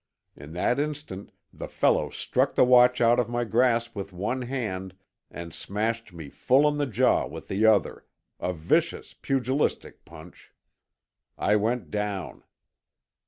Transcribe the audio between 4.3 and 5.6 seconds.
hand, and